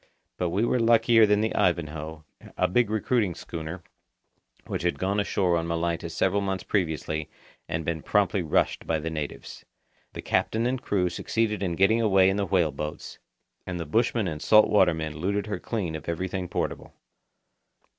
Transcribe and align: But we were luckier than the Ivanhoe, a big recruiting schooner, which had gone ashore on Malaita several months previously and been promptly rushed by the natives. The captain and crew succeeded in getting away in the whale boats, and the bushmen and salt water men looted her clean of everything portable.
But 0.37 0.49
we 0.49 0.65
were 0.65 0.79
luckier 0.79 1.27
than 1.27 1.41
the 1.41 1.53
Ivanhoe, 1.53 2.23
a 2.57 2.67
big 2.67 2.89
recruiting 2.89 3.35
schooner, 3.35 3.83
which 4.65 4.81
had 4.81 4.97
gone 4.97 5.19
ashore 5.19 5.55
on 5.55 5.67
Malaita 5.67 6.09
several 6.09 6.41
months 6.41 6.63
previously 6.63 7.29
and 7.69 7.85
been 7.85 8.01
promptly 8.01 8.41
rushed 8.41 8.87
by 8.87 8.97
the 8.97 9.11
natives. 9.11 9.63
The 10.13 10.23
captain 10.23 10.65
and 10.65 10.81
crew 10.81 11.07
succeeded 11.09 11.61
in 11.61 11.75
getting 11.75 12.01
away 12.01 12.31
in 12.31 12.37
the 12.37 12.47
whale 12.47 12.71
boats, 12.71 13.19
and 13.67 13.79
the 13.79 13.85
bushmen 13.85 14.27
and 14.27 14.41
salt 14.41 14.67
water 14.71 14.95
men 14.95 15.17
looted 15.17 15.45
her 15.45 15.59
clean 15.59 15.93
of 15.95 16.09
everything 16.09 16.47
portable. 16.47 16.93